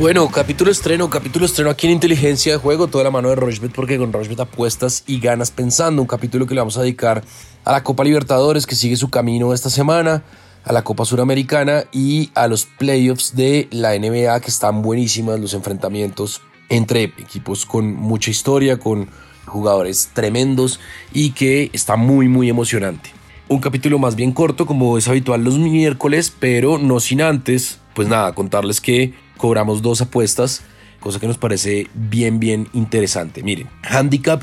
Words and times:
Bueno, 0.00 0.30
capítulo 0.30 0.70
estreno, 0.70 1.10
capítulo 1.10 1.44
estreno 1.44 1.68
aquí 1.68 1.86
en 1.86 1.92
Inteligencia 1.92 2.52
de 2.52 2.58
Juego, 2.58 2.86
toda 2.86 3.04
la 3.04 3.10
mano 3.10 3.28
de 3.28 3.34
Rochbet, 3.34 3.70
porque 3.70 3.98
con 3.98 4.14
Rochbet 4.14 4.40
apuestas 4.40 5.04
y 5.06 5.20
ganas 5.20 5.50
pensando. 5.50 6.00
Un 6.00 6.08
capítulo 6.08 6.46
que 6.46 6.54
le 6.54 6.62
vamos 6.62 6.78
a 6.78 6.80
dedicar 6.80 7.22
a 7.66 7.72
la 7.72 7.84
Copa 7.84 8.02
Libertadores, 8.02 8.66
que 8.66 8.76
sigue 8.76 8.96
su 8.96 9.10
camino 9.10 9.52
esta 9.52 9.68
semana, 9.68 10.22
a 10.64 10.72
la 10.72 10.84
Copa 10.84 11.04
Suramericana 11.04 11.84
y 11.92 12.30
a 12.34 12.48
los 12.48 12.64
playoffs 12.64 13.36
de 13.36 13.68
la 13.72 13.90
NBA, 13.90 14.40
que 14.40 14.48
están 14.48 14.80
buenísimas 14.80 15.38
los 15.38 15.52
enfrentamientos 15.52 16.40
entre 16.70 17.02
equipos 17.02 17.66
con 17.66 17.92
mucha 17.92 18.30
historia, 18.30 18.78
con 18.78 19.10
jugadores 19.44 20.08
tremendos 20.14 20.80
y 21.12 21.32
que 21.32 21.68
está 21.74 21.96
muy, 21.96 22.26
muy 22.26 22.48
emocionante. 22.48 23.10
Un 23.48 23.58
capítulo 23.58 23.98
más 23.98 24.16
bien 24.16 24.32
corto, 24.32 24.64
como 24.64 24.96
es 24.96 25.08
habitual 25.08 25.44
los 25.44 25.58
miércoles, 25.58 26.32
pero 26.40 26.78
no 26.78 27.00
sin 27.00 27.20
antes, 27.20 27.80
pues 27.94 28.08
nada, 28.08 28.32
contarles 28.32 28.80
que 28.80 29.12
cobramos 29.40 29.80
dos 29.80 30.02
apuestas, 30.02 30.62
cosa 31.00 31.18
que 31.18 31.26
nos 31.26 31.38
parece 31.38 31.88
bien, 31.94 32.38
bien 32.38 32.68
interesante. 32.74 33.42
Miren, 33.42 33.68
handicap 33.82 34.42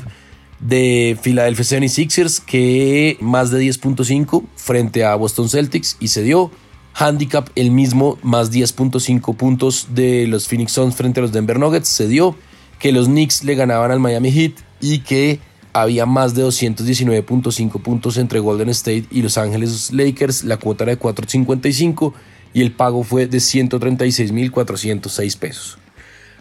de 0.60 1.16
Philadelphia 1.22 1.64
76ers 1.64 2.44
que 2.44 3.16
más 3.20 3.50
de 3.52 3.62
10.5 3.62 4.44
frente 4.56 5.04
a 5.04 5.14
Boston 5.14 5.48
Celtics 5.48 5.96
y 6.00 6.08
se 6.08 6.22
dio. 6.22 6.50
Handicap 6.94 7.48
el 7.54 7.70
mismo, 7.70 8.18
más 8.22 8.50
10.5 8.50 9.36
puntos 9.36 9.88
de 9.94 10.26
los 10.26 10.48
Phoenix 10.48 10.72
Suns 10.72 10.96
frente 10.96 11.20
a 11.20 11.22
los 11.22 11.32
Denver 11.32 11.60
Nuggets, 11.60 11.88
se 11.88 12.08
dio. 12.08 12.34
Que 12.80 12.90
los 12.90 13.06
Knicks 13.06 13.44
le 13.44 13.54
ganaban 13.54 13.92
al 13.92 14.00
Miami 14.00 14.32
Heat 14.32 14.54
y 14.80 15.00
que 15.00 15.38
había 15.72 16.06
más 16.06 16.34
de 16.34 16.44
219.5 16.44 17.80
puntos 17.82 18.16
entre 18.16 18.40
Golden 18.40 18.68
State 18.70 19.04
y 19.10 19.22
Los 19.22 19.38
Ángeles 19.38 19.92
Lakers, 19.92 20.44
la 20.44 20.56
cuota 20.56 20.84
era 20.84 20.94
de 20.94 21.00
4.55 21.00 22.14
y 22.58 22.60
el 22.60 22.72
pago 22.72 23.04
fue 23.04 23.28
de 23.28 23.38
136.406 23.38 25.38
pesos. 25.38 25.78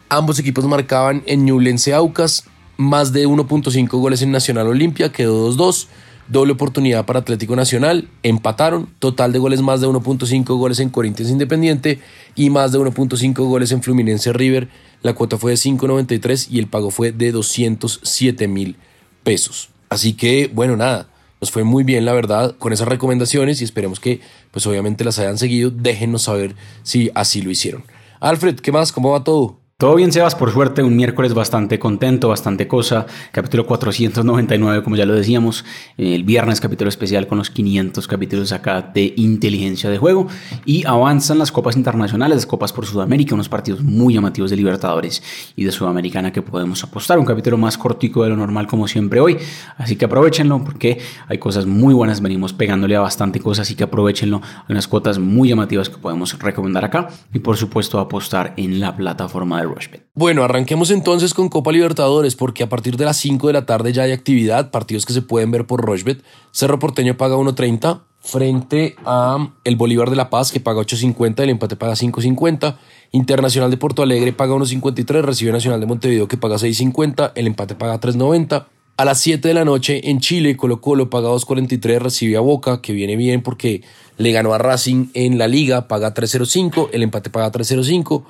Ambos 0.10 0.40
equipos 0.40 0.66
marcaban 0.66 1.22
en 1.28 1.46
Ñublense 1.46 1.94
Aucas 1.94 2.46
más 2.76 3.14
de 3.14 3.28
1.5 3.28 3.88
goles 4.00 4.24
en 4.24 4.32
Nacional 4.32 4.66
Olimpia, 4.66 5.12
quedó 5.12 5.52
2-2. 5.52 5.86
Doble 6.28 6.54
oportunidad 6.54 7.06
para 7.06 7.20
Atlético 7.20 7.56
Nacional, 7.56 8.10
empataron, 8.24 8.90
total 8.98 9.32
de 9.32 9.38
goles 9.38 9.62
más 9.62 9.80
de 9.80 9.88
1.5 9.88 10.44
goles 10.58 10.80
en 10.80 10.90
Corinthians 10.90 11.30
Independiente 11.30 12.00
y 12.36 12.50
más 12.50 12.72
de 12.72 12.80
1.5 12.80 13.36
goles 13.48 13.72
en 13.72 13.84
Fluminense 13.84 14.34
River. 14.34 14.70
La 15.04 15.14
cuota 15.14 15.38
fue 15.38 15.52
de 15.52 15.58
5.93 15.58 16.48
y 16.50 16.58
el 16.58 16.66
pago 16.66 16.90
fue 16.90 17.12
de 17.12 17.32
207 17.32 18.48
mil 18.48 18.76
pesos. 19.24 19.70
Así 19.90 20.14
que, 20.14 20.50
bueno, 20.52 20.78
nada, 20.78 21.10
nos 21.40 21.52
fue 21.52 21.64
muy 21.64 21.84
bien, 21.84 22.06
la 22.06 22.14
verdad, 22.14 22.56
con 22.58 22.74
esas 22.74 22.88
recomendaciones 22.88 23.62
y 23.62 23.64
esperemos 23.64 24.00
que, 24.00 24.22
pues 24.52 24.66
obviamente 24.66 25.04
las 25.04 25.20
hayan 25.20 25.38
seguido. 25.38 25.70
Déjenos 25.70 26.24
saber 26.24 26.56
si 26.84 27.12
así 27.14 27.42
lo 27.42 27.52
hicieron. 27.52 27.84
Alfred, 28.20 28.60
¿qué 28.60 28.72
más? 28.72 28.92
¿Cómo 28.92 29.12
va 29.12 29.24
todo? 29.24 29.60
Todo 29.80 29.94
bien, 29.94 30.12
Sebas, 30.12 30.34
por 30.34 30.52
suerte, 30.52 30.82
un 30.82 30.96
miércoles 30.96 31.36
bastante 31.36 31.78
contento, 31.78 32.30
bastante 32.30 32.68
cosa. 32.68 33.06
Capítulo 33.32 33.68
499, 33.68 34.82
como 34.82 34.96
ya 34.96 35.06
lo 35.06 35.14
decíamos. 35.14 35.66
El 35.98 36.24
viernes, 36.24 36.60
capítulo 36.60 36.90
especial 36.90 37.28
con 37.28 37.38
los 37.38 37.52
500 37.52 38.08
capítulos 38.08 38.52
acá 38.54 38.82
de 38.82 39.14
inteligencia 39.18 39.92
de 39.92 40.00
juego. 40.00 40.30
Y 40.66 40.84
avanzan 40.88 41.38
las 41.38 41.52
copas 41.52 41.76
internacionales, 41.76 42.38
las 42.38 42.46
copas 42.48 42.74
por 42.74 42.88
Sudamérica, 42.88 43.36
unos 43.36 43.50
partidos 43.50 43.84
muy 43.84 44.16
llamativos 44.16 44.50
de 44.50 44.56
Libertadores 44.56 45.22
y 45.56 45.64
de 45.64 45.72
Sudamericana 45.72 46.34
que 46.34 46.42
podemos 46.42 46.84
apostar. 46.84 47.20
Un 47.20 47.26
capítulo 47.26 47.60
más 47.60 47.78
cortico 47.78 48.24
de 48.24 48.30
lo 48.30 48.36
normal, 48.36 48.66
como 48.66 48.88
siempre 48.88 49.20
hoy. 49.20 49.38
Así 49.78 49.96
que 49.96 50.06
aprovechenlo 50.06 50.64
porque 50.64 50.98
hay 51.28 51.38
cosas 51.38 51.68
muy 51.68 51.94
buenas. 51.94 52.20
Venimos 52.20 52.52
pegándole 52.52 52.96
a 52.96 53.02
bastante 53.02 53.40
cosas, 53.40 53.68
así 53.68 53.76
que 53.76 53.84
aprovechenlo. 53.84 54.42
Hay 54.44 54.72
unas 54.72 54.88
cuotas 54.88 55.20
muy 55.20 55.50
llamativas 55.50 55.88
que 55.88 55.98
podemos 56.00 56.36
recomendar 56.40 56.84
acá. 56.84 57.10
Y 57.32 57.38
por 57.38 57.58
supuesto, 57.58 58.00
apostar 58.00 58.56
en 58.58 58.80
la 58.80 58.96
plataforma 58.96 59.62
de 59.62 59.67
bueno, 60.14 60.44
arranquemos 60.44 60.92
entonces 60.92 61.34
con 61.34 61.50
Copa 61.50 61.72
Libertadores, 61.72 62.36
porque 62.36 62.64
a 62.64 62.70
partir 62.70 62.98
de 62.98 63.06
las 63.06 63.18
5 63.18 63.48
de 63.48 63.54
la 63.54 63.66
tarde 63.66 63.94
ya 63.94 64.04
hay 64.04 64.12
actividad, 64.12 64.72
partidos 64.72 65.06
que 65.06 65.14
se 65.14 65.22
pueden 65.22 65.52
ver 65.52 65.66
por 65.66 65.86
Rochbet. 65.86 66.24
Cerro 66.52 66.80
Porteño 66.80 67.18
paga 67.18 67.36
1.30 67.36 68.02
frente 68.20 68.96
a 69.06 69.52
el 69.64 69.76
Bolívar 69.76 70.10
de 70.10 70.16
La 70.16 70.30
Paz 70.30 70.52
que 70.52 70.60
paga 70.60 70.82
8.50, 70.82 71.42
el 71.42 71.50
empate 71.50 71.76
paga 71.76 71.94
5.50. 71.94 72.78
Internacional 73.12 73.72
de 73.72 73.78
Porto 73.78 74.02
Alegre 74.02 74.34
paga 74.34 74.54
1.53, 74.56 75.22
recibe 75.22 75.52
Nacional 75.52 75.80
de 75.80 75.86
Montevideo 75.86 76.28
que 76.28 76.38
paga 76.38 76.56
6.50, 76.56 77.32
el 77.36 77.48
empate 77.48 77.76
paga 77.76 78.00
3.90. 78.00 78.66
A 78.98 79.06
las 79.06 79.20
7 79.20 79.48
de 79.48 79.54
la 79.54 79.64
noche 79.64 80.10
en 80.10 80.20
Chile, 80.20 80.58
Colo 80.58 80.82
Colo 80.82 81.12
paga 81.12 81.30
2.43, 81.30 82.00
recibe 82.00 82.36
a 82.36 82.40
Boca, 82.40 82.82
que 82.82 82.94
viene 82.94 83.16
bien 83.16 83.44
porque 83.44 83.84
le 84.18 84.32
ganó 84.32 84.56
a 84.56 84.58
Racing 84.58 85.10
en 85.14 85.38
la 85.38 85.48
liga, 85.48 85.88
paga 85.88 86.16
3.05, 86.16 86.90
el 86.92 87.04
empate 87.04 87.30
paga 87.30 87.52
3.05. 87.52 88.24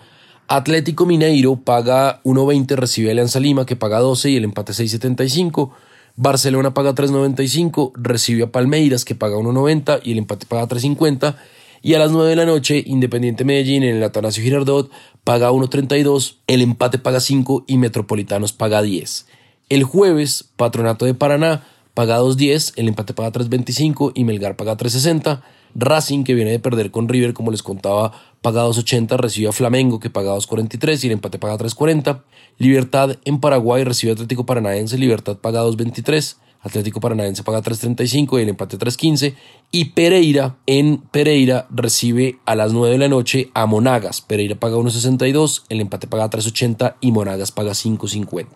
Atlético 0.49 1.05
Mineiro 1.05 1.57
paga 1.57 2.21
1.20, 2.23 2.75
recibe 2.75 3.09
a 3.09 3.11
Alianza 3.11 3.41
Lima 3.41 3.65
que 3.65 3.75
paga 3.75 3.99
12 3.99 4.29
y 4.29 4.37
el 4.37 4.45
empate 4.45 4.71
6.75. 4.71 5.71
Barcelona 6.15 6.73
paga 6.73 6.95
3.95, 6.95 7.91
recibe 7.95 8.43
a 8.43 8.51
Palmeiras 8.51 9.03
que 9.03 9.13
paga 9.13 9.35
1.90 9.35 9.99
y 10.03 10.13
el 10.13 10.19
empate 10.19 10.45
paga 10.45 10.67
3.50. 10.67 11.35
Y 11.81 11.95
a 11.95 11.99
las 11.99 12.11
9 12.11 12.29
de 12.29 12.35
la 12.37 12.45
noche, 12.45 12.81
Independiente 12.85 13.43
Medellín 13.43 13.83
en 13.83 13.97
el 13.97 14.03
Atanasio 14.03 14.41
Girardot 14.41 14.89
paga 15.25 15.51
1.32, 15.51 16.37
el 16.47 16.61
empate 16.61 16.97
paga 16.97 17.19
5 17.19 17.65
y 17.67 17.77
Metropolitanos 17.77 18.53
paga 18.53 18.81
10. 18.81 19.27
El 19.67 19.83
jueves, 19.83 20.45
Patronato 20.55 21.03
de 21.03 21.13
Paraná 21.13 21.65
paga 21.93 22.21
2.10, 22.21 22.73
el 22.77 22.87
empate 22.87 23.13
paga 23.13 23.33
3.25 23.33 24.13
y 24.15 24.23
Melgar 24.23 24.55
paga 24.55 24.77
3.60. 24.77 25.41
Racing, 25.75 26.23
que 26.23 26.33
viene 26.33 26.51
de 26.51 26.59
perder 26.59 26.91
con 26.91 27.07
River, 27.07 27.33
como 27.33 27.51
les 27.51 27.63
contaba, 27.63 28.11
paga 28.41 28.65
2.80, 28.65 29.17
recibe 29.17 29.49
a 29.49 29.51
Flamengo, 29.51 29.99
que 29.99 30.09
paga 30.09 30.35
2.43 30.35 31.03
y 31.03 31.07
el 31.07 31.13
empate 31.13 31.39
paga 31.39 31.57
3.40. 31.57 32.23
Libertad 32.57 33.17
en 33.25 33.39
Paraguay 33.39 33.83
recibe 33.83 34.11
a 34.11 34.13
Atlético 34.13 34.45
Paranaense, 34.45 34.97
Libertad 34.97 35.37
paga 35.37 35.63
2.23. 35.63 36.37
Atlético 36.61 36.99
Paranaense 36.99 37.43
paga 37.43 37.61
3.35 37.61 38.39
y 38.39 38.41
el 38.41 38.49
empate 38.49 38.77
3.15. 38.77 39.35
Y 39.71 39.85
Pereira 39.85 40.57
en 40.65 40.97
Pereira 40.97 41.67
recibe 41.69 42.39
a 42.45 42.55
las 42.55 42.73
9 42.73 42.93
de 42.93 42.97
la 42.97 43.07
noche 43.07 43.49
a 43.53 43.65
Monagas. 43.65 44.21
Pereira 44.21 44.55
paga 44.55 44.77
1.62, 44.77 45.63
el 45.69 45.81
empate 45.81 46.07
paga 46.07 46.29
3.80 46.29 46.95
y 47.01 47.11
Monagas 47.11 47.51
paga 47.51 47.71
5.50. 47.71 48.47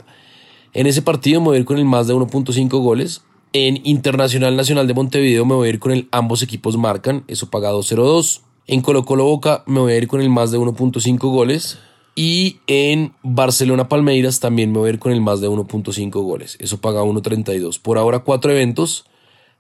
En 0.73 0.87
ese 0.87 1.01
partido 1.01 1.41
me 1.41 1.55
a 1.55 1.59
ir 1.59 1.65
con 1.65 1.77
el 1.77 1.85
más 1.85 2.07
de 2.07 2.13
1.5 2.13 2.69
goles. 2.81 3.23
En 3.53 3.81
Internacional 3.85 4.55
Nacional 4.55 4.87
de 4.87 4.93
Montevideo 4.93 5.45
me 5.45 5.55
voy 5.55 5.67
a 5.67 5.71
ir 5.71 5.79
con 5.79 5.91
el 5.91 6.07
ambos 6.11 6.41
equipos 6.41 6.77
marcan, 6.77 7.25
eso 7.27 7.49
paga 7.49 7.73
2.02. 7.73 8.41
En 8.67 8.81
Colo 8.81 9.03
Colo 9.03 9.25
Boca 9.25 9.63
me 9.65 9.81
voy 9.81 9.91
a 9.91 9.97
ir 9.97 10.07
con 10.07 10.21
el 10.21 10.29
más 10.29 10.51
de 10.51 10.57
1.5 10.57 11.17
goles. 11.19 11.77
Y 12.15 12.59
en 12.67 13.13
Barcelona 13.23 13.89
Palmeiras 13.89 14.39
también 14.39 14.71
me 14.71 14.79
voy 14.79 14.87
a 14.87 14.93
ir 14.93 14.99
con 14.99 15.11
el 15.11 15.19
más 15.19 15.41
de 15.41 15.49
1.5 15.49 16.11
goles. 16.23 16.55
Eso 16.59 16.79
paga 16.79 17.03
1.32. 17.03 17.81
Por 17.81 17.97
ahora 17.97 18.19
cuatro 18.19 18.51
eventos. 18.51 19.05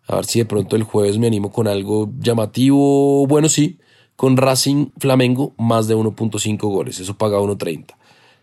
A 0.07 0.15
ver 0.15 0.25
si 0.25 0.39
de 0.39 0.45
pronto 0.45 0.77
el 0.77 0.83
jueves 0.83 1.17
me 1.17 1.27
animo 1.27 1.51
con 1.51 1.67
algo 1.67 2.09
llamativo. 2.19 3.27
Bueno, 3.27 3.49
sí. 3.49 3.79
Con 4.15 4.37
Racing 4.37 4.91
Flamengo 4.99 5.53
más 5.57 5.87
de 5.87 5.97
1.5 5.97 6.57
goles. 6.59 6.99
Eso 7.01 7.17
paga 7.17 7.39
1.30. 7.39 7.87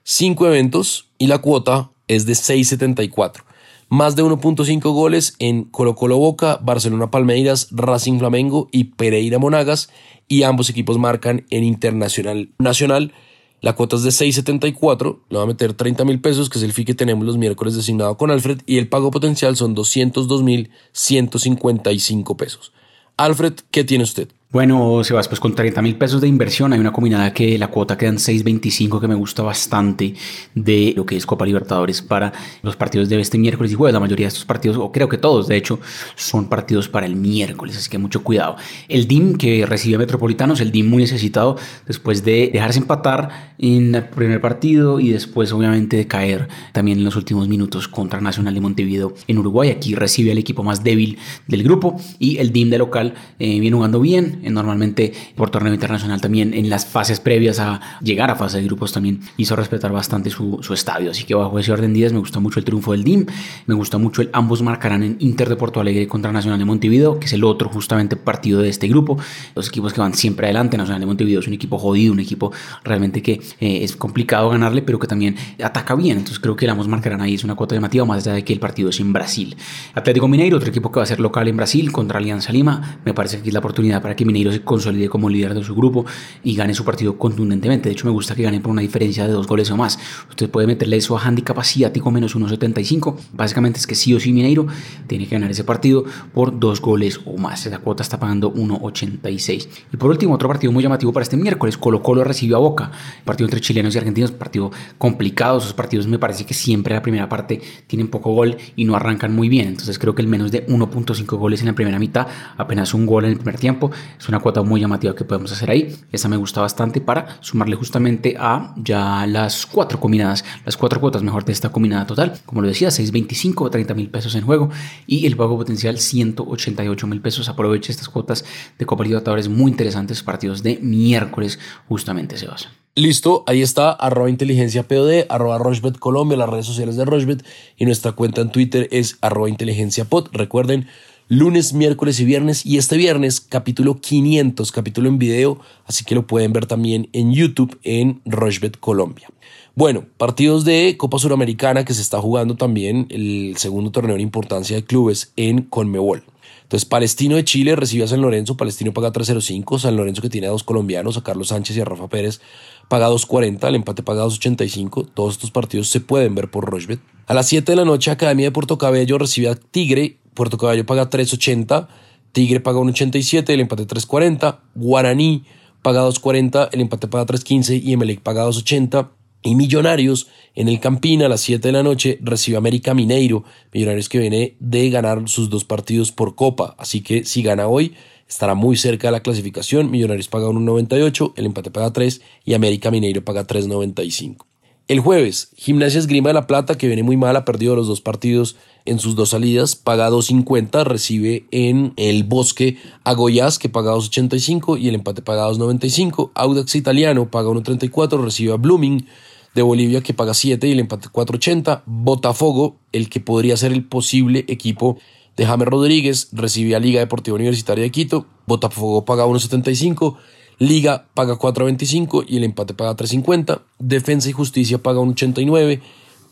Cinco 0.02 0.46
eventos 0.46 1.08
y 1.16 1.26
la 1.26 1.38
cuota 1.38 1.90
es 2.06 2.26
de 2.26 2.34
6.74 2.34 3.47
más 3.88 4.16
de 4.16 4.22
1.5 4.22 4.80
goles 4.92 5.34
en 5.38 5.64
Colo 5.64 5.94
Colo 5.94 6.18
Boca, 6.18 6.58
Barcelona 6.62 7.10
Palmeiras, 7.10 7.68
Racing 7.70 8.18
Flamengo 8.18 8.68
y 8.72 8.84
Pereira 8.84 9.38
Monagas 9.38 9.90
y 10.28 10.42
ambos 10.42 10.70
equipos 10.70 10.98
marcan 10.98 11.46
en 11.50 11.64
Internacional 11.64 12.50
Nacional. 12.58 13.12
La 13.60 13.74
cuota 13.74 13.96
es 13.96 14.04
de 14.04 14.10
6.74, 14.10 15.18
le 15.30 15.36
va 15.38 15.42
a 15.42 15.46
meter 15.46 15.72
30 15.72 16.04
mil 16.04 16.20
pesos, 16.20 16.48
que 16.48 16.58
es 16.58 16.64
el 16.64 16.72
fee 16.72 16.84
que 16.84 16.94
tenemos 16.94 17.24
los 17.24 17.38
miércoles 17.38 17.74
designado 17.74 18.16
con 18.16 18.30
Alfred, 18.30 18.60
y 18.66 18.78
el 18.78 18.88
pago 18.88 19.10
potencial 19.10 19.56
son 19.56 19.74
202 19.74 20.42
mil 20.44 20.70
155 20.92 22.36
pesos. 22.36 22.72
Alfred, 23.16 23.54
¿qué 23.72 23.82
tiene 23.82 24.04
usted? 24.04 24.28
Bueno, 24.50 25.04
Sebas, 25.04 25.28
pues 25.28 25.40
con 25.40 25.54
30 25.54 25.82
mil 25.82 25.96
pesos 25.96 26.22
de 26.22 26.26
inversión 26.26 26.72
hay 26.72 26.80
una 26.80 26.90
combinada 26.90 27.34
que 27.34 27.58
la 27.58 27.68
cuota 27.68 27.98
quedan 27.98 28.16
6.25 28.16 28.98
que 28.98 29.06
me 29.06 29.14
gusta 29.14 29.42
bastante 29.42 30.14
de 30.54 30.94
lo 30.96 31.04
que 31.04 31.18
es 31.18 31.26
Copa 31.26 31.44
Libertadores 31.44 32.00
para 32.00 32.32
los 32.62 32.74
partidos 32.74 33.10
de 33.10 33.20
este 33.20 33.36
miércoles 33.36 33.72
y 33.72 33.74
jueves. 33.74 33.92
La 33.92 34.00
mayoría 34.00 34.24
de 34.24 34.28
estos 34.28 34.46
partidos, 34.46 34.78
o 34.78 34.90
creo 34.90 35.06
que 35.06 35.18
todos, 35.18 35.48
de 35.48 35.56
hecho, 35.58 35.80
son 36.16 36.48
partidos 36.48 36.88
para 36.88 37.04
el 37.04 37.14
miércoles, 37.14 37.76
así 37.76 37.90
que 37.90 37.98
mucho 37.98 38.24
cuidado. 38.24 38.56
El 38.88 39.06
DIM 39.06 39.36
que 39.36 39.66
recibe 39.66 39.98
Metropolitanos, 39.98 40.62
el 40.62 40.72
DIM 40.72 40.88
muy 40.88 41.02
necesitado 41.02 41.58
después 41.86 42.24
de 42.24 42.48
dejarse 42.50 42.78
empatar 42.78 43.52
en 43.58 43.94
el 43.94 44.04
primer 44.04 44.40
partido 44.40 44.98
y 44.98 45.10
después 45.10 45.52
obviamente 45.52 45.98
de 45.98 46.06
caer 46.06 46.48
también 46.72 46.96
en 46.96 47.04
los 47.04 47.16
últimos 47.16 47.48
minutos 47.48 47.86
contra 47.86 48.22
Nacional 48.22 48.54
de 48.54 48.62
Montevideo 48.62 49.12
en 49.26 49.36
Uruguay. 49.36 49.68
Aquí 49.68 49.94
recibe 49.94 50.32
al 50.32 50.38
equipo 50.38 50.62
más 50.62 50.82
débil 50.82 51.18
del 51.46 51.62
grupo 51.64 52.00
y 52.18 52.38
el 52.38 52.50
DIM 52.50 52.70
de 52.70 52.78
local 52.78 53.12
eh, 53.38 53.60
viene 53.60 53.76
jugando 53.76 54.00
bien 54.00 54.37
normalmente 54.42 55.12
por 55.36 55.50
torneo 55.50 55.72
internacional 55.72 56.20
también 56.20 56.54
en 56.54 56.70
las 56.70 56.86
fases 56.86 57.20
previas 57.20 57.58
a 57.58 57.80
llegar 58.00 58.30
a 58.30 58.36
fase 58.36 58.58
de 58.58 58.64
grupos 58.64 58.92
también 58.92 59.20
hizo 59.36 59.56
respetar 59.56 59.92
bastante 59.92 60.30
su, 60.30 60.58
su 60.62 60.74
estadio. 60.74 61.10
Así 61.10 61.24
que 61.24 61.34
bajo 61.34 61.58
ese 61.58 61.72
orden 61.72 61.92
de 61.92 61.98
días 61.98 62.12
me 62.12 62.18
gusta 62.18 62.40
mucho 62.40 62.58
el 62.58 62.64
triunfo 62.64 62.92
del 62.92 63.04
DIM. 63.04 63.26
Me 63.66 63.74
gusta 63.74 63.98
mucho 63.98 64.22
el 64.22 64.30
ambos 64.32 64.62
marcarán 64.62 65.02
en 65.02 65.16
Inter 65.20 65.48
de 65.48 65.56
Porto 65.56 65.80
Alegre 65.80 66.06
contra 66.06 66.32
Nacional 66.32 66.58
de 66.58 66.64
Montevideo, 66.64 67.18
que 67.18 67.26
es 67.26 67.32
el 67.32 67.44
otro 67.44 67.68
justamente 67.68 68.16
partido 68.16 68.60
de 68.60 68.68
este 68.68 68.88
grupo. 68.88 69.18
Los 69.54 69.68
equipos 69.68 69.92
que 69.92 70.00
van 70.00 70.14
siempre 70.14 70.46
adelante. 70.46 70.76
Nacional 70.76 71.00
de 71.00 71.06
Montevideo 71.06 71.40
es 71.40 71.46
un 71.48 71.54
equipo 71.54 71.78
jodido, 71.78 72.12
un 72.12 72.20
equipo 72.20 72.52
realmente 72.84 73.22
que 73.22 73.40
eh, 73.60 73.82
es 73.82 73.96
complicado 73.96 74.50
ganarle, 74.50 74.82
pero 74.82 74.98
que 74.98 75.06
también 75.06 75.36
ataca 75.62 75.94
bien. 75.94 76.18
Entonces 76.18 76.38
creo 76.38 76.56
que 76.56 76.64
el 76.64 76.70
ambos 76.70 76.88
marcarán 76.88 77.20
ahí 77.20 77.34
es 77.34 77.44
una 77.44 77.54
cuota 77.54 77.74
llamativa, 77.74 78.04
más 78.04 78.26
allá 78.26 78.34
de 78.34 78.44
que 78.44 78.52
el 78.52 78.60
partido 78.60 78.90
es 78.90 79.00
en 79.00 79.12
Brasil. 79.12 79.56
Atlético 79.94 80.28
Mineiro, 80.28 80.56
otro 80.56 80.70
equipo 80.70 80.92
que 80.92 81.00
va 81.00 81.04
a 81.04 81.06
ser 81.06 81.20
local 81.20 81.48
en 81.48 81.56
Brasil 81.56 81.90
contra 81.92 82.18
Alianza 82.18 82.52
Lima. 82.52 83.00
Me 83.04 83.14
parece 83.14 83.40
que 83.40 83.48
es 83.48 83.52
la 83.52 83.60
oportunidad 83.60 84.02
para 84.02 84.14
que 84.14 84.24
Mineiro 84.28 84.52
se 84.52 84.62
consolide 84.62 85.08
como 85.08 85.28
líder 85.28 85.54
de 85.54 85.64
su 85.64 85.74
grupo 85.74 86.04
y 86.44 86.54
gane 86.54 86.74
su 86.74 86.84
partido 86.84 87.18
contundentemente. 87.18 87.88
De 87.88 87.94
hecho, 87.94 88.06
me 88.06 88.12
gusta 88.12 88.34
que 88.34 88.42
gane 88.42 88.60
por 88.60 88.70
una 88.70 88.82
diferencia 88.82 89.26
de 89.26 89.32
dos 89.32 89.46
goles 89.46 89.70
o 89.70 89.76
más. 89.76 89.98
Usted 90.28 90.50
puede 90.50 90.66
meterle 90.66 90.98
eso 90.98 91.16
a 91.16 91.20
handicap 91.20 91.58
asiático 91.58 92.10
menos 92.10 92.36
1.75. 92.36 93.16
Básicamente 93.32 93.78
es 93.78 93.86
que 93.86 93.94
sí 93.94 94.14
o 94.14 94.20
sí 94.20 94.32
Mineiro 94.32 94.66
tiene 95.06 95.26
que 95.26 95.34
ganar 95.34 95.50
ese 95.50 95.64
partido 95.64 96.04
por 96.34 96.58
dos 96.58 96.80
goles 96.80 97.20
o 97.24 97.36
más. 97.38 97.66
Esa 97.66 97.78
cuota 97.78 98.02
está 98.02 98.20
pagando 98.20 98.52
1.86. 98.52 99.68
Y 99.92 99.96
por 99.96 100.10
último, 100.10 100.34
otro 100.34 100.48
partido 100.48 100.72
muy 100.72 100.82
llamativo 100.82 101.12
para 101.12 101.22
este 101.22 101.36
miércoles. 101.36 101.78
Colo 101.78 102.02
Colo 102.02 102.22
recibió 102.22 102.56
a 102.56 102.60
Boca. 102.60 102.90
Partido 103.24 103.46
entre 103.46 103.60
chilenos 103.60 103.94
y 103.94 103.98
argentinos. 103.98 104.30
Partido 104.30 104.70
complicado. 104.98 105.58
Esos 105.58 105.72
partidos 105.72 106.06
me 106.06 106.18
parece 106.18 106.44
que 106.44 106.54
siempre 106.54 106.94
la 106.94 107.02
primera 107.02 107.28
parte 107.28 107.60
tienen 107.86 108.08
poco 108.08 108.32
gol 108.32 108.56
y 108.76 108.84
no 108.84 108.94
arrancan 108.94 109.34
muy 109.34 109.48
bien. 109.48 109.68
Entonces 109.68 109.98
creo 109.98 110.14
que 110.14 110.22
el 110.22 110.28
menos 110.28 110.52
de 110.52 110.66
1.5 110.66 111.36
goles 111.38 111.60
en 111.60 111.66
la 111.66 111.74
primera 111.74 111.98
mitad, 111.98 112.26
apenas 112.56 112.94
un 112.94 113.06
gol 113.06 113.24
en 113.24 113.32
el 113.32 113.36
primer 113.36 113.58
tiempo, 113.58 113.90
es 114.18 114.28
una 114.28 114.40
cuota 114.40 114.62
muy 114.62 114.80
llamativa 114.80 115.14
que 115.14 115.24
podemos 115.24 115.52
hacer 115.52 115.70
ahí. 115.70 115.96
Esa 116.10 116.28
me 116.28 116.36
gusta 116.36 116.60
bastante 116.60 117.00
para 117.00 117.38
sumarle 117.40 117.76
justamente 117.76 118.36
a 118.38 118.74
ya 118.76 119.26
las 119.26 119.66
cuatro 119.66 120.00
combinadas, 120.00 120.44
las 120.64 120.76
cuatro 120.76 121.00
cuotas 121.00 121.22
mejor 121.22 121.44
de 121.44 121.52
esta 121.52 121.70
combinada 121.70 122.06
total. 122.06 122.38
Como 122.44 122.62
lo 122.62 122.68
decía, 122.68 122.88
6.25, 122.88 123.70
30 123.70 123.94
mil 123.94 124.10
pesos 124.10 124.34
en 124.34 124.42
juego 124.42 124.70
y 125.06 125.26
el 125.26 125.36
pago 125.36 125.56
potencial 125.56 125.98
188 125.98 127.06
mil 127.06 127.20
pesos. 127.20 127.48
Aproveche 127.48 127.92
estas 127.92 128.08
cuotas 128.08 128.44
de 128.78 128.86
Copa 128.86 129.04
Libertadores 129.04 129.48
muy 129.48 129.70
interesantes, 129.70 130.22
partidos 130.22 130.62
de 130.62 130.78
miércoles 130.82 131.58
justamente, 131.88 132.36
se 132.36 132.46
basa. 132.46 132.70
Listo, 132.98 133.44
ahí 133.46 133.62
está, 133.62 133.92
arroba 133.92 134.28
inteligencia 134.28 134.82
POD, 134.82 135.26
arroba 135.28 135.58
Rochbet 135.58 136.00
Colombia, 136.00 136.36
las 136.36 136.48
redes 136.48 136.66
sociales 136.66 136.96
de 136.96 137.04
Rochbet 137.04 137.46
y 137.76 137.84
nuestra 137.84 138.10
cuenta 138.10 138.40
en 138.40 138.50
Twitter 138.50 138.88
es 138.90 139.18
arroba 139.20 139.48
inteligencia 139.48 140.04
pod. 140.04 140.26
Recuerden, 140.32 140.88
lunes, 141.28 141.74
miércoles 141.74 142.18
y 142.20 142.24
viernes 142.24 142.64
y 142.64 142.78
este 142.78 142.96
viernes 142.96 143.40
capítulo 143.40 144.00
500, 144.00 144.72
capítulo 144.72 145.08
en 145.08 145.18
video, 145.18 145.60
así 145.84 146.04
que 146.04 146.14
lo 146.14 146.26
pueden 146.26 146.54
ver 146.54 146.66
también 146.66 147.08
en 147.12 147.32
YouTube 147.32 147.78
en 147.82 148.22
Rochbet 148.24 148.78
Colombia. 148.80 149.28
Bueno, 149.74 150.06
partidos 150.16 150.64
de 150.64 150.96
Copa 150.96 151.18
Suramericana 151.18 151.84
que 151.84 151.94
se 151.94 152.02
está 152.02 152.20
jugando 152.20 152.56
también 152.56 153.06
el 153.10 153.54
segundo 153.58 153.90
torneo 153.90 154.16
de 154.16 154.22
importancia 154.22 154.74
de 154.74 154.84
clubes 154.84 155.32
en 155.36 155.62
Conmebol. 155.62 156.24
Entonces, 156.62 156.86
Palestino 156.86 157.36
de 157.36 157.44
Chile 157.44 157.76
recibe 157.76 158.04
a 158.04 158.08
San 158.08 158.20
Lorenzo, 158.20 158.56
Palestino 158.56 158.92
paga 158.92 159.12
3.05, 159.12 159.78
San 159.78 159.96
Lorenzo 159.96 160.20
que 160.20 160.28
tiene 160.28 160.48
a 160.48 160.50
dos 160.50 160.64
colombianos, 160.64 161.16
a 161.16 161.22
Carlos 161.22 161.48
Sánchez 161.48 161.76
y 161.76 161.80
a 161.80 161.84
Rafa 161.84 162.08
Pérez, 162.08 162.40
paga 162.88 163.08
2.40, 163.08 163.68
el 163.68 163.74
empate 163.76 164.02
paga 164.02 164.24
2.85. 164.24 165.08
Todos 165.14 165.34
estos 165.34 165.50
partidos 165.50 165.88
se 165.88 166.00
pueden 166.00 166.34
ver 166.34 166.50
por 166.50 166.66
Rochbet. 166.66 167.00
A 167.26 167.34
las 167.34 167.48
7 167.48 167.72
de 167.72 167.76
la 167.76 167.84
noche, 167.84 168.10
Academia 168.10 168.46
de 168.46 168.52
Puerto 168.52 168.76
Cabello 168.76 169.16
recibe 169.16 169.48
a 169.48 169.54
Tigre, 169.54 170.18
Puerto 170.38 170.56
Cabello 170.56 170.86
paga 170.86 171.10
3.80, 171.10 171.88
Tigre 172.30 172.60
paga 172.60 172.78
1.87, 172.78 173.50
el 173.50 173.58
empate 173.58 173.88
3.40, 173.88 174.60
Guaraní 174.76 175.42
paga 175.82 176.06
2.40, 176.06 176.68
el 176.70 176.80
empate 176.80 177.08
paga 177.08 177.26
3.15 177.26 177.82
y 177.82 177.92
Emelec 177.92 178.20
paga 178.20 178.46
2.80. 178.46 179.08
Y 179.42 179.56
Millonarios 179.56 180.28
en 180.54 180.68
el 180.68 180.78
Campín 180.78 181.24
a 181.24 181.28
las 181.28 181.40
7 181.40 181.66
de 181.66 181.72
la 181.72 181.82
noche 181.82 182.18
recibe 182.22 182.56
América 182.56 182.94
Mineiro. 182.94 183.42
Millonarios 183.72 184.08
que 184.08 184.18
viene 184.18 184.56
de 184.60 184.90
ganar 184.90 185.28
sus 185.28 185.50
dos 185.50 185.64
partidos 185.64 186.12
por 186.12 186.36
Copa. 186.36 186.76
Así 186.78 187.00
que 187.00 187.24
si 187.24 187.42
gana 187.42 187.66
hoy, 187.66 187.94
estará 188.28 188.54
muy 188.54 188.76
cerca 188.76 189.08
de 189.08 189.12
la 189.12 189.20
clasificación. 189.20 189.90
Millonarios 189.90 190.28
paga 190.28 190.46
1.98, 190.46 191.32
el 191.34 191.46
empate 191.46 191.72
paga 191.72 191.92
3 191.92 192.20
y 192.44 192.54
América 192.54 192.92
Mineiro 192.92 193.24
paga 193.24 193.44
3.95. 193.44 194.47
El 194.88 195.00
jueves, 195.00 195.50
Gimnasia 195.58 195.98
Esgrima 195.98 196.30
de 196.30 196.34
la 196.34 196.46
Plata, 196.46 196.78
que 196.78 196.86
viene 196.86 197.02
muy 197.02 197.18
mal, 197.18 197.36
ha 197.36 197.44
perdido 197.44 197.76
los 197.76 197.88
dos 197.88 198.00
partidos 198.00 198.56
en 198.86 198.98
sus 198.98 199.14
dos 199.14 199.28
salidas, 199.28 199.76
paga 199.76 200.08
2.50, 200.08 200.82
recibe 200.84 201.44
en 201.50 201.92
el 201.98 202.24
Bosque 202.24 202.78
a 203.04 203.12
Goiás, 203.12 203.58
que 203.58 203.68
paga 203.68 203.92
2.85 203.92 204.80
y 204.80 204.88
el 204.88 204.94
empate 204.94 205.20
paga 205.20 205.46
2.95. 205.46 206.30
Audax 206.34 206.74
Italiano 206.74 207.30
paga 207.30 207.50
1.34, 207.50 208.24
recibe 208.24 208.54
a 208.54 208.56
Blooming 208.56 209.06
de 209.54 209.60
Bolivia, 209.60 210.02
que 210.02 210.14
paga 210.14 210.32
7 210.32 210.66
y 210.66 210.72
el 210.72 210.80
empate 210.80 211.10
4.80. 211.10 211.82
Botafogo, 211.84 212.78
el 212.92 213.10
que 213.10 213.20
podría 213.20 213.58
ser 213.58 213.72
el 213.72 213.84
posible 213.84 214.46
equipo 214.48 214.96
de 215.36 215.44
James 215.44 215.68
Rodríguez, 215.68 216.30
recibe 216.32 216.74
a 216.74 216.78
Liga 216.78 217.00
Deportiva 217.00 217.34
Universitaria 217.34 217.84
de 217.84 217.90
Quito. 217.90 218.24
Botafogo 218.46 219.04
paga 219.04 219.26
1.75. 219.26 220.16
Liga 220.58 221.06
paga 221.14 221.38
4.25 221.38 222.24
y 222.26 222.36
el 222.36 222.44
empate 222.44 222.74
paga 222.74 222.96
3.50. 222.96 223.62
Defensa 223.78 224.28
y 224.28 224.32
Justicia 224.32 224.78
paga 224.78 225.00
1.89. 225.00 225.80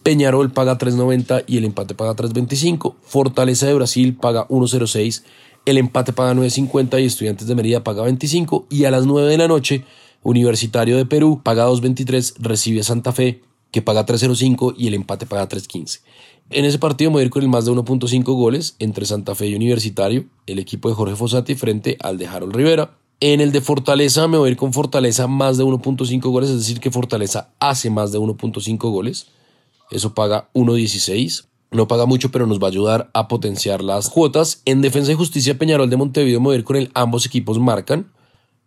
Peñarol 0.03 0.51
paga 0.53 0.79
3.90 0.79 1.45
y 1.47 1.59
el 1.59 1.65
empate 1.65 1.95
paga 1.95 2.17
3.25. 2.17 2.97
Fortaleza 3.03 3.67
de 3.67 3.75
Brasil 3.75 4.17
paga 4.17 4.49
1.06. 4.49 5.23
El 5.65 5.79
empate 5.79 6.13
paga 6.13 6.35
9.50 6.35 7.01
y 7.01 7.05
Estudiantes 7.07 7.47
de 7.47 7.55
Mérida 7.55 7.85
paga 7.85 8.03
25. 8.03 8.67
Y 8.69 8.85
a 8.85 8.91
las 8.91 9.07
9 9.07 9.29
de 9.29 9.39
la 9.39 9.47
noche, 9.47 9.85
Universitario 10.23 10.97
de 10.97 11.07
Perú 11.07 11.41
paga 11.45 11.69
2.23, 11.69 12.35
recibe 12.39 12.81
a 12.81 12.85
Santa 12.85 13.13
Fe 13.13 13.43
que 13.71 13.83
paga 13.83 14.07
3.05 14.07 14.75
y 14.77 14.89
el 14.89 14.95
empate 14.95 15.27
paga 15.27 15.49
3.15. 15.49 16.01
En 16.51 16.65
ese 16.65 16.79
partido 16.79 17.11
me 17.11 17.17
voy 17.17 17.23
a 17.23 17.25
ir 17.27 17.31
con 17.31 17.43
el 17.43 17.49
más 17.49 17.65
de 17.65 17.73
1.5 17.73 18.25
goles 18.25 18.75
entre 18.79 19.07
Santa 19.07 19.35
Fe 19.35 19.49
y 19.49 19.55
Universitario, 19.55 20.27
el 20.47 20.59
equipo 20.59 20.89
de 20.89 20.95
Jorge 20.95 21.15
Fossati 21.15 21.55
frente 21.55 21.97
al 22.01 22.19
de 22.19 22.27
Harold 22.27 22.55
Rivera. 22.55 22.97
En 23.19 23.41
el 23.41 23.51
de 23.51 23.63
Fortaleza 23.63 24.29
me 24.29 24.37
voy 24.37 24.49
a 24.49 24.53
ir 24.53 24.59
con 24.59 24.75
Fortaleza 24.75 25.27
más 25.27 25.57
de 25.57 25.65
1.5 25.65 26.21
goles, 26.31 26.51
es 26.51 26.59
decir, 26.59 26.81
que 26.81 26.91
Fortaleza 26.91 27.49
hace 27.59 27.89
más 27.89 28.13
de 28.13 28.19
1.5 28.19 28.77
goles. 28.91 29.29
Eso 29.91 30.13
paga 30.13 30.51
1.16. 30.53 31.47
No 31.71 31.89
paga 31.89 32.05
mucho, 32.05 32.31
pero 32.31 32.47
nos 32.47 32.61
va 32.61 32.67
a 32.67 32.71
ayudar 32.71 33.11
a 33.15 33.27
potenciar 33.27 33.83
las 33.83 34.11
cuotas. 34.11 34.61
En 34.67 34.83
Defensa 34.83 35.13
y 35.13 35.15
Justicia 35.15 35.57
Peñarol 35.57 35.89
de 35.89 35.97
Montevideo 35.97 36.41
me 36.41 36.49
voy 36.49 36.57
a 36.57 36.59
ir 36.59 36.65
con 36.65 36.77
el 36.77 36.91
ambos 36.93 37.25
equipos 37.25 37.59
marcan. 37.59 38.13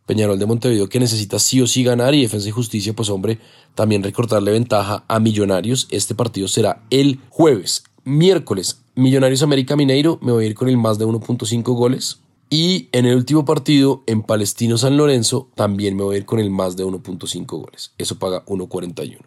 Peñarol 0.07 0.39
de 0.39 0.47
Montevideo 0.47 0.89
que 0.89 0.99
necesita 0.99 1.37
sí 1.37 1.61
o 1.61 1.67
sí 1.67 1.83
ganar 1.83 2.15
y 2.15 2.23
Defensa 2.23 2.49
y 2.49 2.51
Justicia, 2.51 2.93
pues 2.93 3.11
hombre, 3.11 3.37
también 3.75 4.01
recortarle 4.01 4.51
ventaja 4.51 5.03
a 5.07 5.19
Millonarios. 5.19 5.87
Este 5.91 6.15
partido 6.15 6.47
será 6.47 6.81
el 6.89 7.19
jueves. 7.29 7.83
Miércoles, 8.03 8.81
Millonarios 8.95 9.43
América 9.43 9.75
Mineiro, 9.75 10.17
me 10.23 10.31
voy 10.31 10.45
a 10.45 10.47
ir 10.47 10.55
con 10.55 10.69
el 10.69 10.77
más 10.77 10.97
de 10.97 11.05
1.5 11.05 11.61
goles. 11.75 12.19
Y 12.49 12.89
en 12.91 13.05
el 13.05 13.15
último 13.15 13.45
partido, 13.45 14.03
en 14.07 14.23
Palestino 14.23 14.77
San 14.77 14.97
Lorenzo, 14.97 15.49
también 15.55 15.95
me 15.95 16.03
voy 16.03 16.15
a 16.15 16.19
ir 16.19 16.25
con 16.25 16.39
el 16.39 16.49
más 16.49 16.75
de 16.75 16.83
1.5 16.83 17.45
goles. 17.45 17.93
Eso 17.97 18.17
paga 18.17 18.43
1.41. 18.45 19.19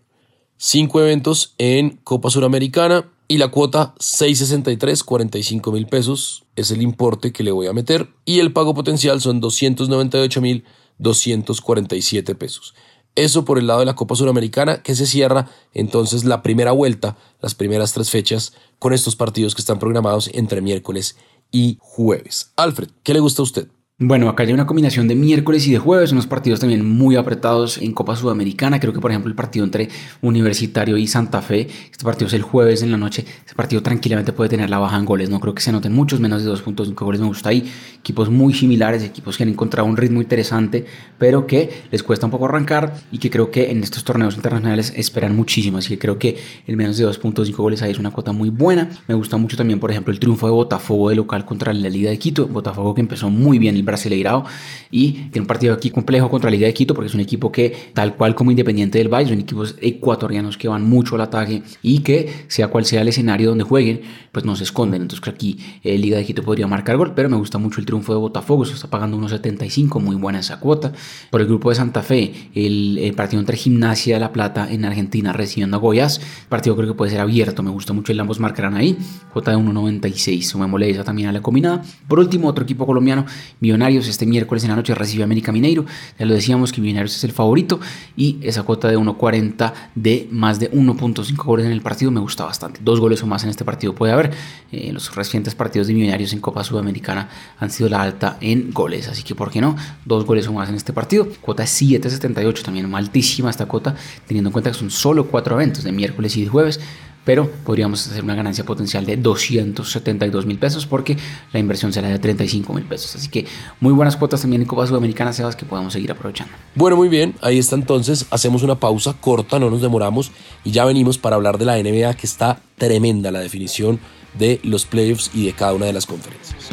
Cinco 0.57 1.01
eventos 1.01 1.55
en 1.59 1.99
Copa 2.05 2.31
Suramericana 2.31 3.11
y 3.29 3.39
la 3.39 3.49
cuota 3.49 3.95
663, 3.99 5.03
45 5.03 5.73
mil 5.73 5.87
pesos 5.87 6.45
es 6.55 6.71
el 6.71 6.83
importe 6.83 7.33
que 7.33 7.43
le 7.43 7.51
voy 7.51 7.67
a 7.67 7.73
meter 7.73 8.09
y 8.25 8.41
el 8.41 8.53
pago 8.53 8.75
potencial 8.75 9.21
son 9.21 9.41
298 9.41 10.41
mil 10.41 10.65
247 10.99 12.35
pesos. 12.35 12.75
Eso 13.15 13.45
por 13.45 13.59
el 13.59 13.67
lado 13.67 13.81
de 13.81 13.87
la 13.87 13.95
Copa 13.95 14.15
Suramericana 14.15 14.83
que 14.83 14.95
se 14.95 15.07
cierra 15.07 15.49
entonces 15.75 16.25
la 16.25 16.43
primera 16.43 16.73
vuelta, 16.73 17.17
las 17.41 17.55
primeras 17.55 17.93
tres 17.93 18.11
fechas 18.11 18.53
con 18.79 18.93
estos 18.93 19.17
partidos 19.17 19.55
que 19.55 19.63
están 19.63 19.79
programados 19.79 20.31
entre 20.33 20.61
miércoles 20.61 21.17
y 21.53 21.79
jueves. 21.81 22.51
Alfred, 22.57 22.89
¿qué 23.05 23.15
le 23.15 23.21
gusta 23.21 23.43
a 23.43 23.45
usted? 23.45 23.69
Bueno, 23.99 24.29
acá 24.29 24.43
hay 24.43 24.53
una 24.53 24.67
combinación 24.67 25.07
de 25.07 25.15
miércoles 25.15 25.65
y 25.69 25.71
de 25.71 25.79
jueves, 25.79 26.11
unos 26.11 26.27
partidos 26.27 26.59
también 26.59 26.85
muy 26.85 27.15
apretados 27.15 27.79
en 27.79 27.93
Copa 27.93 28.17
Sudamericana. 28.17 28.81
Creo 28.81 28.93
que, 28.93 28.99
por 28.99 29.13
ejemplo, 29.13 29.29
el 29.29 29.37
partido 29.37 29.65
entre 29.65 29.91
Universitario 30.23 30.97
y 30.97 31.07
Santa 31.07 31.41
Fe, 31.41 31.69
este 31.91 32.03
partido 32.03 32.27
es 32.27 32.33
el 32.33 32.43
jueves 32.43 32.83
en 32.83 32.91
la 32.91 32.97
noche. 32.97 33.25
Este 33.39 33.55
partido 33.55 33.81
tranquilamente 33.81 34.33
puede 34.33 34.51
tener 34.51 34.71
la 34.71 34.79
baja 34.79 34.97
en 34.97 35.05
goles. 35.05 35.31
No 35.31 35.39
creo 35.39 35.55
que 35.55 35.63
se 35.63 35.71
anoten 35.71 35.93
muchos, 35.93 36.19
menos 36.19 36.43
de 36.43 36.51
2.5 36.51 36.95
goles 37.05 37.21
me 37.21 37.29
gusta 37.29 37.51
ahí. 37.51 37.71
Equipos 37.99 38.29
muy 38.29 38.55
similares, 38.55 39.05
equipos 39.05 39.37
que 39.37 39.45
han 39.45 39.51
encontrado 39.51 39.87
un 39.87 39.97
ritmo 39.97 40.21
interesante, 40.21 40.85
pero 41.19 41.47
que 41.47 41.85
les 41.93 42.03
cuesta 42.03 42.27
un 42.27 42.33
poco 42.33 42.47
arrancar 42.47 42.95
y 43.13 43.19
que 43.19 43.31
creo 43.31 43.53
que 43.53 43.71
en 43.71 43.85
estos 43.85 44.03
torneos 44.03 44.35
internacionales 44.35 44.93
esperan 44.97 45.37
muchísimo. 45.37 45.79
Así 45.79 45.91
que 45.91 45.99
creo 46.01 46.19
que 46.19 46.39
el 46.67 46.77
menos 46.77 46.97
de 46.97 47.07
2.5 47.07 47.55
goles 47.55 47.83
ahí 47.83 47.93
es 47.93 48.01
una 48.01 48.11
cuota 48.11 48.33
muy 48.33 48.49
buena. 48.49 48.89
Me 49.07 49.15
gusta 49.15 49.37
mucho 49.37 49.57
también, 49.57 49.79
por 49.79 49.93
ejemplo, 49.93 50.13
el 50.13 50.19
triunfo 50.19 50.47
de 50.47 50.53
Botafogo 50.53 51.11
de 51.11 51.15
local 51.15 51.45
contra 51.45 51.73
la 51.73 51.89
Liga 51.89 52.11
de 52.11 52.19
Quito. 52.19 52.49
Botafogo 52.49 52.95
que 52.95 53.01
empezó 53.03 53.31
muy 53.31 53.61
bien 53.61 53.77
el 53.77 53.82
Brasileirao 53.85 54.45
y 54.91 55.13
tiene 55.13 55.41
un 55.41 55.47
partido 55.47 55.75
aquí 55.75 55.91
complejo 55.91 56.29
contra 56.29 56.51
la 56.51 56.57
Liga 56.57 56.67
de 56.67 56.75
Quito 56.75 56.95
porque 56.95 57.09
es 57.09 57.15
un 57.15 57.21
equipo 57.21 57.51
que, 57.51 57.91
tal 57.95 58.17
cual 58.17 58.35
como 58.35 58.51
Independiente 58.51 58.99
del 58.99 59.09
Valle, 59.09 59.31
son 59.31 59.41
equipos 59.41 59.77
ecuatorianos 59.81 60.57
que 60.57 60.69
van 60.69 60.83
mucho 60.83 61.15
al 61.15 61.23
ataque 61.23 61.63
y 61.83 62.01
que, 62.01 62.45
sea 62.49 62.69
cual 62.69 62.85
sea 62.85 63.03
el 63.03 63.09
escenario 63.09 63.49
donde 63.49 63.65
jueguen, 63.65 64.03
pues 64.33 64.45
no 64.45 64.57
se 64.57 64.65
esconden. 64.65 65.03
Entonces 65.03 65.21
creo 65.21 65.35
que 65.35 65.37
aquí 65.37 65.59
eh, 65.83 65.99
Liga 65.99 66.19
de 66.19 66.25
Quito 66.25 66.43
podría 66.43 66.67
marcar 66.67 66.97
gol, 66.97 67.13
pero 67.15 67.29
me 67.29 67.37
gusta 67.37 67.59
mucho 67.59 67.81
el 67.81 67.87
triunfo 67.87 68.13
de 68.13 68.19
Botafogo, 68.19 68.65
se 68.65 68.75
está 68.75 68.89
pagando 68.89 69.17
1.75, 69.19 70.01
muy 70.01 70.17
buena 70.17 70.41
esa 70.41 70.61
cuota. 70.61 70.93
Por 71.31 71.41
el 71.41 71.47
grupo 71.47 71.71
de 71.71 71.77
Santa 71.77 72.03
Fe, 72.03 72.51
el, 72.55 73.13
partido 73.17 73.41
entre 73.41 73.57
Gimnasia 73.57 74.15
de 74.15 74.21
La 74.21 74.33
Plata 74.33 74.69
en 74.71 74.85
Argentina 74.85 75.33
recibiendo 75.33 75.77
a 75.77 75.81
Goyas, 75.81 76.21
partido 76.49 76.77
creo 76.77 76.89
que 76.89 76.95
puede 76.95 77.11
ser 77.11 77.21
abierto, 77.21 77.63
me 77.63 77.71
gusta 77.71 77.93
mucho 77.93 78.13
el 78.13 78.21
ambos 78.21 78.41
marcarán 78.41 78.75
ahí, 78.75 78.97
cuota 79.33 79.51
de 79.51 79.57
1.96, 79.59 80.43
sumémosle 80.43 80.91
esa 80.91 81.05
también 81.05 81.29
a 81.29 81.33
la 81.33 81.41
combinada. 81.41 81.83
Por 82.09 82.19
último, 82.19 82.49
otro 82.49 82.65
equipo 82.65 82.87
colombiano, 82.87 83.27
Millonarios, 83.73 84.07
este 84.07 84.27
miércoles 84.27 84.65
en 84.65 84.71
la 84.71 84.77
noche 84.77 84.95
recibe 84.95 85.23
a 85.23 85.25
América 85.25 85.51
Mineiro, 85.51 85.87
ya 86.19 86.27
lo 86.27 86.35
decíamos 86.35 86.73
que 86.73 86.83
Millonarios 86.83 87.17
es 87.17 87.25
el 87.25 87.33
favorito 87.33 87.81
y 88.17 88.37
esa 88.43 88.65
cuota 88.65 88.89
de 88.89 88.99
1.40 88.99 89.73
de 89.95 90.29
más 90.31 90.61
de 90.61 90.71
1.5 90.71 91.37
goles 91.43 91.65
en 91.65 91.73
el 91.73 91.81
partido 91.81 92.11
me 92.11 92.21
gusta 92.21 92.45
bastante, 92.45 92.81
dos 92.85 93.01
goles 93.01 93.23
o 93.23 93.27
más 93.27 93.45
en 93.45 93.49
este 93.49 93.65
partido 93.65 93.95
puede 93.95 94.13
haber, 94.13 94.31
eh, 94.73 94.93
los 94.93 95.15
recientes 95.15 95.55
partidos 95.55 95.89
de 95.89 95.95
Millonarios 95.95 96.35
en 96.35 96.41
Copa 96.41 96.63
Sudamericana 96.65 97.31
han 97.59 97.71
sido 97.71 97.89
la 97.89 98.03
alta 98.03 98.37
en 98.43 98.73
goles, 98.73 99.09
así 99.09 99.23
que 99.23 99.35
por 99.35 99.51
qué 99.51 99.63
no, 99.63 99.75
dos 100.05 100.27
goles 100.27 100.47
o 100.49 100.53
más 100.53 100.69
en 100.69 100.75
este 100.75 100.93
partido, 100.93 101.27
cuota 101.41 101.63
7.78 101.63 102.63
también 102.63 102.95
altísima 102.95 103.49
esta 103.49 103.65
cuota, 103.65 103.95
teniendo 104.27 104.49
en 104.49 104.53
cuenta 104.53 104.71
que 104.71 104.79
son 104.79 104.91
solo 104.91 105.29
cuatro 105.29 105.55
eventos 105.55 105.83
de 105.83 105.93
miércoles 105.93 106.37
y 106.37 106.43
de 106.43 106.49
jueves, 106.49 106.79
pero 107.25 107.51
podríamos 107.65 108.07
hacer 108.07 108.25
una 108.25 108.35
ganancia 108.35 108.65
potencial 108.65 109.07
de 109.07 109.17
272 109.17 110.47
mil 110.47 110.59
pesos 110.59 110.87
porque 110.87 111.17
la 111.53 111.61
inversión 111.61 111.93
será 111.93 112.09
de 112.09 112.19
35 112.19 112.73
mil 112.73 112.85
pesos. 112.85 113.15
Así 113.17 113.29
que 113.29 113.47
muy 113.81 113.93
buenas 113.93 114.17
cuotas 114.17 114.41
también 114.41 114.63
en 114.63 114.69
Copa 114.69 114.87
Sudamericana, 114.87 115.33
Sebas, 115.33 115.57
que 115.57 115.65
podemos 115.65 115.93
seguir 115.93 116.11
aprovechando. 116.11 116.53
Bueno, 116.75 116.97
muy 116.97 117.09
bien, 117.09 117.35
ahí 117.41 117.59
está 117.59 117.77
entonces. 117.77 118.27
Hacemos 118.31 118.63
una 118.63 118.77
pausa 118.77 119.15
corta, 119.21 119.59
no 119.59 119.71
nos 119.71 119.83
demoramos 119.83 120.33
y 120.65 120.71
ya 120.71 120.85
venimos 120.85 121.19
para 121.19 121.37
hablar 121.37 121.59
de 121.59 121.65
la 121.65 121.77
NBA 121.77 122.15
que 122.15 122.27
está 122.27 122.61
tremenda 122.77 123.31
la 123.31 123.41
definición 123.41 124.01
de 124.39 124.61
los 124.65 124.87
playoffs 124.87 125.31
y 125.35 125.47
de 125.47 125.53
cada 125.53 125.75
una 125.75 125.87
de 125.87 125.93
las 125.93 126.07
conferencias. 126.07 126.71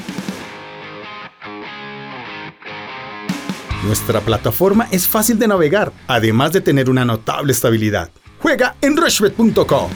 Nuestra 3.85 4.19
plataforma 4.21 4.87
es 4.91 5.07
fácil 5.07 5.39
de 5.39 5.47
navegar, 5.47 5.93
además 6.07 6.51
de 6.51 6.61
tener 6.61 6.89
una 6.89 7.05
notable 7.05 7.53
estabilidad. 7.53 8.11
Juega 8.39 8.75
en 8.81 8.97
rushbet.com. 8.97 9.89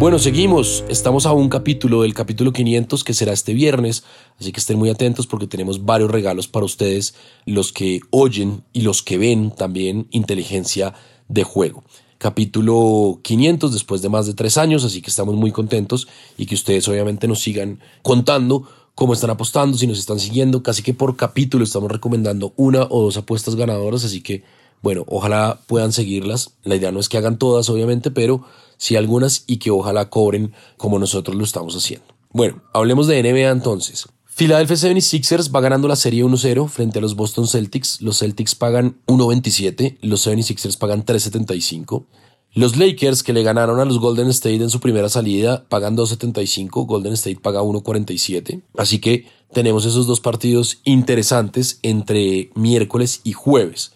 Bueno, 0.00 0.18
seguimos. 0.18 0.82
Estamos 0.88 1.26
a 1.26 1.32
un 1.32 1.50
capítulo 1.50 2.00
del 2.00 2.14
capítulo 2.14 2.54
500 2.54 3.04
que 3.04 3.12
será 3.12 3.34
este 3.34 3.52
viernes, 3.52 4.02
así 4.40 4.50
que 4.50 4.58
estén 4.58 4.78
muy 4.78 4.88
atentos 4.88 5.26
porque 5.26 5.46
tenemos 5.46 5.84
varios 5.84 6.10
regalos 6.10 6.48
para 6.48 6.64
ustedes, 6.64 7.14
los 7.44 7.70
que 7.70 8.00
oyen 8.08 8.64
y 8.72 8.80
los 8.80 9.02
que 9.02 9.18
ven 9.18 9.50
también 9.50 10.06
inteligencia 10.10 10.94
de 11.28 11.44
juego. 11.44 11.84
Capítulo 12.16 13.20
500 13.22 13.74
después 13.74 14.00
de 14.00 14.08
más 14.08 14.26
de 14.26 14.32
tres 14.32 14.56
años, 14.56 14.84
así 14.84 15.02
que 15.02 15.10
estamos 15.10 15.34
muy 15.34 15.52
contentos 15.52 16.08
y 16.38 16.46
que 16.46 16.54
ustedes 16.54 16.88
obviamente 16.88 17.28
nos 17.28 17.42
sigan 17.42 17.80
contando 18.00 18.66
cómo 18.94 19.12
están 19.12 19.28
apostando, 19.28 19.76
si 19.76 19.86
nos 19.86 19.98
están 19.98 20.18
siguiendo. 20.18 20.62
Casi 20.62 20.82
que 20.82 20.94
por 20.94 21.14
capítulo 21.18 21.62
estamos 21.62 21.92
recomendando 21.92 22.54
una 22.56 22.84
o 22.84 23.02
dos 23.02 23.18
apuestas 23.18 23.54
ganadoras, 23.54 24.02
así 24.06 24.22
que 24.22 24.44
bueno, 24.82 25.04
ojalá 25.06 25.60
puedan 25.66 25.92
seguirlas. 25.92 26.52
La 26.62 26.76
idea 26.76 26.92
no 26.92 27.00
es 27.00 27.08
que 27.08 27.18
hagan 27.18 27.38
todas, 27.38 27.68
obviamente, 27.68 28.10
pero 28.10 28.44
sí 28.76 28.96
algunas 28.96 29.44
y 29.46 29.58
que 29.58 29.70
ojalá 29.70 30.08
cobren 30.08 30.52
como 30.76 30.98
nosotros 30.98 31.36
lo 31.36 31.44
estamos 31.44 31.76
haciendo. 31.76 32.06
Bueno, 32.32 32.62
hablemos 32.72 33.06
de 33.06 33.22
NBA 33.22 33.50
entonces. 33.50 34.06
Philadelphia 34.26 34.76
76ers 34.76 35.54
va 35.54 35.60
ganando 35.60 35.86
la 35.86 35.96
serie 35.96 36.24
1-0 36.24 36.68
frente 36.68 36.98
a 36.98 37.02
los 37.02 37.14
Boston 37.14 37.46
Celtics. 37.46 38.00
Los 38.00 38.20
Celtics 38.20 38.54
pagan 38.54 38.96
1.27, 39.06 39.98
los 40.00 40.26
76ers 40.26 40.78
pagan 40.78 41.04
3.75. 41.04 42.06
Los 42.52 42.76
Lakers 42.76 43.22
que 43.22 43.32
le 43.32 43.42
ganaron 43.42 43.80
a 43.80 43.84
los 43.84 44.00
Golden 44.00 44.28
State 44.28 44.56
en 44.56 44.70
su 44.70 44.80
primera 44.80 45.08
salida 45.08 45.66
pagan 45.68 45.96
2.75, 45.96 46.86
Golden 46.86 47.12
State 47.12 47.40
paga 47.40 47.60
1.47. 47.60 48.62
Así 48.76 48.98
que 48.98 49.26
tenemos 49.52 49.84
esos 49.84 50.06
dos 50.06 50.20
partidos 50.20 50.78
interesantes 50.84 51.78
entre 51.82 52.50
miércoles 52.54 53.20
y 53.24 53.32
jueves. 53.32 53.92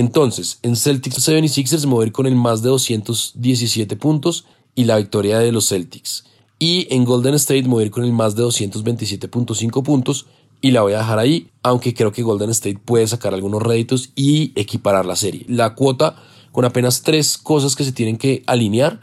Entonces, 0.00 0.60
en 0.62 0.76
Celtics 0.76 1.28
76ers 1.28 1.84
me 1.84 1.92
voy 1.92 2.04
a 2.04 2.06
ir 2.06 2.12
con 2.14 2.24
el 2.26 2.34
más 2.34 2.62
de 2.62 2.70
217 2.70 3.96
puntos 3.96 4.46
y 4.74 4.84
la 4.84 4.96
victoria 4.96 5.40
de 5.40 5.52
los 5.52 5.68
Celtics. 5.68 6.24
Y 6.58 6.86
en 6.88 7.04
Golden 7.04 7.34
State 7.34 7.64
me 7.64 7.68
voy 7.68 7.82
a 7.82 7.86
ir 7.86 7.92
con 7.92 8.04
el 8.04 8.12
más 8.14 8.34
de 8.34 8.42
227.5 8.42 9.82
puntos 9.82 10.24
y 10.62 10.70
la 10.70 10.80
voy 10.80 10.94
a 10.94 11.00
dejar 11.00 11.18
ahí, 11.18 11.50
aunque 11.62 11.92
creo 11.92 12.12
que 12.12 12.22
Golden 12.22 12.48
State 12.48 12.80
puede 12.82 13.06
sacar 13.06 13.34
algunos 13.34 13.62
réditos 13.62 14.08
y 14.16 14.52
equiparar 14.58 15.04
la 15.04 15.16
serie. 15.16 15.44
La 15.48 15.74
cuota 15.74 16.16
con 16.50 16.64
apenas 16.64 17.02
tres 17.02 17.36
cosas 17.36 17.76
que 17.76 17.84
se 17.84 17.92
tienen 17.92 18.16
que 18.16 18.42
alinear. 18.46 19.02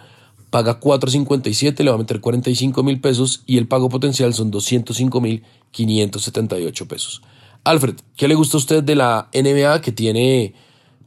Paga 0.50 0.80
4.57, 0.80 1.78
le 1.84 1.92
va 1.92 1.96
a 1.96 2.00
meter 2.00 2.22
45 2.22 2.82
mil 2.82 3.00
pesos 3.02 3.44
y 3.46 3.60
el 3.60 3.68
pago 3.68 3.90
potencial 3.90 4.34
son 4.34 4.50
205 4.50 5.22
mil 5.22 5.44
578 5.70 6.88
pesos. 6.88 7.22
Alfred, 7.64 7.98
¿qué 8.16 8.28
le 8.28 8.34
gusta 8.34 8.58
a 8.58 8.62
usted 8.62 8.84
de 8.84 8.96
la 8.96 9.30
NBA 9.32 9.82
que 9.82 9.92
tiene 9.92 10.56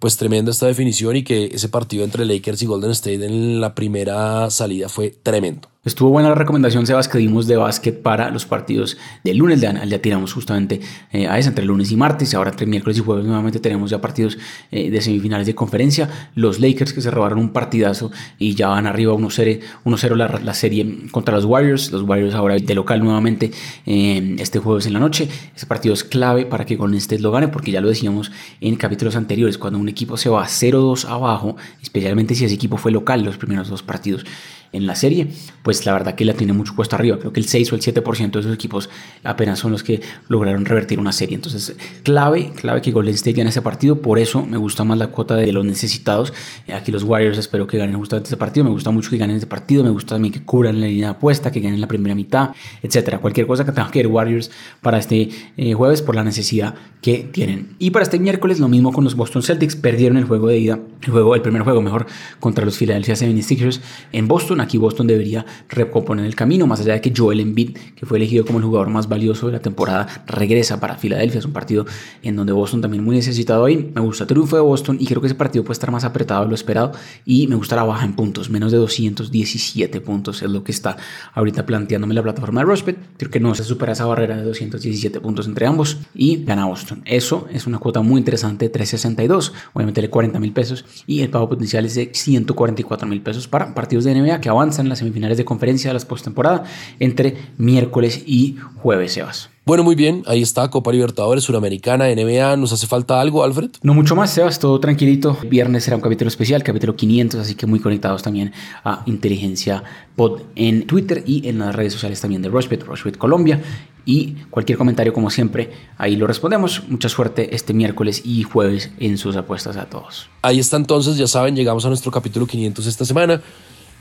pues 0.00 0.16
tremenda 0.16 0.50
esta 0.50 0.66
definición 0.66 1.14
y 1.14 1.22
que 1.22 1.44
ese 1.44 1.68
partido 1.68 2.04
entre 2.04 2.24
Lakers 2.24 2.62
y 2.62 2.66
Golden 2.66 2.90
State 2.90 3.24
en 3.24 3.60
la 3.60 3.74
primera 3.74 4.50
salida 4.50 4.88
fue 4.88 5.10
tremendo? 5.10 5.68
Estuvo 5.82 6.10
buena 6.10 6.28
la 6.28 6.34
recomendación, 6.34 6.86
Sebas, 6.86 7.08
que 7.08 7.16
dimos 7.16 7.46
de 7.46 7.56
básquet 7.56 8.02
para 8.02 8.30
los 8.30 8.44
partidos 8.44 8.98
del 9.24 9.38
lunes. 9.38 9.62
Ya, 9.62 9.82
ya 9.82 10.02
tiramos 10.02 10.34
justamente 10.34 10.78
eh, 11.10 11.26
a 11.26 11.38
esa 11.38 11.48
entre 11.48 11.64
lunes 11.64 11.90
y 11.90 11.96
martes. 11.96 12.34
Ahora 12.34 12.50
entre 12.50 12.66
miércoles 12.66 12.98
y 12.98 13.00
jueves 13.00 13.24
nuevamente 13.24 13.60
tenemos 13.60 13.90
ya 13.90 13.98
partidos 13.98 14.36
eh, 14.70 14.90
de 14.90 15.00
semifinales 15.00 15.46
de 15.46 15.54
conferencia. 15.54 16.10
Los 16.34 16.60
Lakers 16.60 16.92
que 16.92 17.00
se 17.00 17.10
robaron 17.10 17.38
un 17.38 17.54
partidazo 17.54 18.12
y 18.38 18.54
ya 18.54 18.68
van 18.68 18.86
arriba 18.86 19.14
1-0 19.14 20.16
la, 20.16 20.28
la, 20.44 20.52
serie 20.52 21.08
contra 21.10 21.34
los 21.34 21.46
Warriors. 21.46 21.90
Los 21.90 22.02
Warriors 22.02 22.34
ahora 22.34 22.56
de 22.56 22.74
local 22.74 23.02
nuevamente 23.02 23.50
eh, 23.86 24.36
este 24.38 24.58
jueves 24.58 24.84
en 24.84 24.92
la 24.92 25.00
noche. 25.00 25.30
Ese 25.56 25.64
partido 25.64 25.94
es 25.94 26.04
clave 26.04 26.44
para 26.44 26.66
que 26.66 26.76
Golden 26.76 26.98
State 26.98 27.22
lo 27.22 27.32
gane 27.32 27.48
porque 27.48 27.70
ya 27.70 27.80
lo 27.80 27.88
decíamos 27.88 28.30
en 28.60 28.76
capítulos 28.76 29.16
anteriores. 29.16 29.56
Cuando 29.56 29.78
un 29.78 29.88
equipo 29.88 30.18
se 30.18 30.28
va 30.28 30.44
0-2 30.44 31.06
abajo, 31.06 31.56
especialmente 31.80 32.34
si 32.34 32.44
ese 32.44 32.54
equipo 32.54 32.76
fue 32.76 32.92
local 32.92 33.22
los 33.22 33.38
primeros 33.38 33.70
dos 33.70 33.82
partidos 33.82 34.26
en 34.72 34.86
la 34.86 34.94
serie, 34.94 35.28
pues 35.62 35.84
la 35.84 35.92
verdad 35.92 36.14
que 36.14 36.24
la 36.24 36.34
tiene 36.34 36.52
mucho 36.52 36.74
puesto 36.74 36.96
arriba. 36.96 37.18
Creo 37.18 37.32
que 37.32 37.40
el 37.40 37.46
6 37.46 37.72
o 37.72 37.74
el 37.74 37.82
7% 37.82 38.30
de 38.30 38.40
esos 38.40 38.54
equipos 38.54 38.88
apenas 39.24 39.58
son 39.58 39.72
los 39.72 39.82
que 39.82 40.00
lograron 40.28 40.64
revertir 40.64 40.98
una 40.98 41.12
serie. 41.12 41.34
Entonces, 41.34 41.76
clave, 42.02 42.52
clave 42.54 42.80
que 42.80 42.92
Golden 42.92 43.14
State 43.14 43.36
gane 43.36 43.50
ese 43.50 43.62
partido. 43.62 44.00
Por 44.00 44.18
eso 44.18 44.44
me 44.44 44.56
gusta 44.56 44.84
más 44.84 44.98
la 44.98 45.08
cuota 45.08 45.34
de 45.34 45.52
los 45.52 45.64
necesitados. 45.64 46.32
Aquí 46.72 46.92
los 46.92 47.02
Warriors 47.02 47.38
espero 47.38 47.66
que 47.66 47.78
ganen 47.78 47.96
justamente 47.96 48.28
ese 48.28 48.36
partido. 48.36 48.64
Me 48.64 48.70
gusta 48.70 48.90
mucho 48.90 49.10
que 49.10 49.16
ganen 49.16 49.36
ese 49.36 49.46
partido. 49.46 49.82
Me 49.82 49.90
gusta 49.90 50.14
también 50.14 50.32
que 50.32 50.42
cubran 50.42 50.80
la 50.80 50.86
línea 50.86 51.06
de 51.06 51.10
apuesta, 51.12 51.50
que 51.50 51.60
ganen 51.60 51.80
la 51.80 51.88
primera 51.88 52.14
mitad, 52.14 52.50
etcétera. 52.82 53.18
Cualquier 53.18 53.46
cosa 53.46 53.64
que 53.64 53.72
tenga 53.72 53.90
que 53.90 54.00
ver 54.00 54.06
Warriors 54.06 54.50
para 54.80 54.98
este 54.98 55.30
eh, 55.56 55.74
jueves 55.74 56.02
por 56.02 56.14
la 56.14 56.22
necesidad 56.22 56.74
que 57.02 57.28
tienen. 57.32 57.74
Y 57.78 57.90
para 57.90 58.04
este 58.04 58.18
miércoles, 58.18 58.60
lo 58.60 58.68
mismo 58.68 58.92
con 58.92 59.04
los 59.04 59.16
Boston 59.16 59.42
Celtics. 59.42 59.74
Perdieron 59.76 60.16
el 60.16 60.24
juego 60.24 60.48
de 60.48 60.58
ida, 60.58 60.78
el, 61.02 61.10
juego, 61.10 61.34
el 61.34 61.42
primer 61.42 61.62
juego 61.62 61.82
mejor 61.82 62.06
contra 62.38 62.64
los 62.64 62.76
Philadelphia 62.76 63.14
76ers 63.14 63.80
en 64.12 64.28
Boston 64.28 64.59
Aquí 64.60 64.78
Boston 64.78 65.06
debería 65.06 65.44
recomponer 65.68 66.26
el 66.26 66.34
camino, 66.34 66.66
más 66.66 66.80
allá 66.80 66.94
de 66.94 67.00
que 67.00 67.12
Joel 67.16 67.40
Embiid, 67.40 67.76
que 67.96 68.06
fue 68.06 68.18
elegido 68.18 68.44
como 68.44 68.58
el 68.58 68.64
jugador 68.64 68.88
más 68.88 69.08
valioso 69.08 69.46
de 69.46 69.52
la 69.52 69.60
temporada, 69.60 70.06
regresa 70.26 70.80
para 70.80 70.96
Filadelfia. 70.96 71.38
Es 71.38 71.44
un 71.44 71.52
partido 71.52 71.86
en 72.22 72.36
donde 72.36 72.52
Boston 72.52 72.80
también 72.80 73.04
muy 73.04 73.16
necesitado 73.16 73.64
ahí. 73.64 73.90
Me 73.94 74.00
gusta 74.00 74.24
el 74.24 74.28
triunfo 74.28 74.56
de 74.56 74.62
Boston 74.62 74.96
y 75.00 75.06
creo 75.06 75.20
que 75.20 75.26
ese 75.26 75.36
partido 75.36 75.64
puede 75.64 75.74
estar 75.74 75.90
más 75.90 76.04
apretado 76.04 76.42
de 76.44 76.48
lo 76.48 76.54
esperado. 76.54 76.92
Y 77.24 77.46
me 77.46 77.56
gusta 77.56 77.76
la 77.76 77.84
baja 77.84 78.04
en 78.04 78.14
puntos, 78.14 78.50
menos 78.50 78.72
de 78.72 78.78
217 78.78 80.00
puntos 80.00 80.42
es 80.42 80.50
lo 80.50 80.62
que 80.62 80.72
está 80.72 80.96
ahorita 81.34 81.66
planteándome 81.66 82.14
la 82.14 82.22
plataforma 82.22 82.60
de 82.60 82.66
Rushbet. 82.66 82.98
Creo 83.16 83.30
que 83.30 83.40
no 83.40 83.54
se 83.54 83.64
supera 83.64 83.92
esa 83.92 84.06
barrera 84.06 84.36
de 84.36 84.44
217 84.44 85.20
puntos 85.20 85.46
entre 85.46 85.66
ambos 85.66 85.98
y 86.14 86.44
gana 86.44 86.66
Boston. 86.66 87.02
Eso 87.04 87.46
es 87.50 87.66
una 87.66 87.78
cuota 87.78 88.02
muy 88.02 88.18
interesante 88.18 88.66
de 88.66 88.70
362. 88.70 89.52
Voy 89.74 89.84
a 89.84 89.86
meterle 89.86 90.10
40 90.10 90.38
mil 90.38 90.52
pesos 90.52 90.84
y 91.06 91.20
el 91.20 91.30
pago 91.30 91.48
potencial 91.48 91.84
es 91.86 91.94
de 91.94 92.10
144 92.12 93.08
mil 93.08 93.22
pesos 93.22 93.48
para 93.48 93.74
partidos 93.74 94.04
de 94.04 94.14
NBA 94.14 94.40
que 94.40 94.48
avanzan 94.50 94.88
las 94.88 94.98
semifinales 94.98 95.38
de 95.38 95.44
conferencia 95.44 95.90
de 95.90 95.94
las 95.94 96.04
postemporada 96.04 96.64
entre 96.98 97.36
miércoles 97.56 98.22
y 98.26 98.56
jueves, 98.76 99.12
Sebas. 99.12 99.50
Bueno, 99.66 99.84
muy 99.84 99.94
bien, 99.94 100.24
ahí 100.26 100.42
está 100.42 100.68
Copa 100.68 100.90
Libertadores, 100.90 101.44
Suramericana, 101.44 102.06
NBA. 102.06 102.56
¿Nos 102.56 102.72
hace 102.72 102.86
falta 102.86 103.20
algo, 103.20 103.44
Alfred? 103.44 103.70
No 103.82 103.94
mucho 103.94 104.16
más, 104.16 104.30
Sebas, 104.30 104.58
todo 104.58 104.80
tranquilito. 104.80 105.38
Viernes 105.48 105.84
será 105.84 105.96
un 105.96 106.02
capítulo 106.02 106.28
especial, 106.28 106.62
capítulo 106.64 106.96
500, 106.96 107.40
así 107.40 107.54
que 107.54 107.66
muy 107.66 107.78
conectados 107.78 108.22
también 108.22 108.52
a 108.82 109.02
Inteligencia 109.06 109.84
Pod 110.16 110.40
en 110.56 110.86
Twitter 110.86 111.22
y 111.24 111.48
en 111.48 111.58
las 111.60 111.74
redes 111.74 111.92
sociales 111.92 112.20
también 112.20 112.42
de 112.42 112.48
Rushbet, 112.48 112.82
Rushbet 112.82 113.16
Colombia. 113.16 113.60
Y 114.04 114.32
cualquier 114.50 114.76
comentario, 114.76 115.12
como 115.12 115.30
siempre, 115.30 115.70
ahí 115.98 116.16
lo 116.16 116.26
respondemos. 116.26 116.82
Mucha 116.88 117.08
suerte 117.08 117.54
este 117.54 117.72
miércoles 117.72 118.22
y 118.24 118.42
jueves 118.42 118.90
en 118.98 119.18
sus 119.18 119.36
apuestas 119.36 119.76
a 119.76 119.84
todos. 119.84 120.28
Ahí 120.42 120.58
está 120.58 120.78
entonces, 120.78 121.16
ya 121.16 121.26
saben, 121.26 121.54
llegamos 121.54 121.84
a 121.84 121.88
nuestro 121.88 122.10
capítulo 122.10 122.46
500 122.46 122.86
esta 122.86 123.04
semana. 123.04 123.40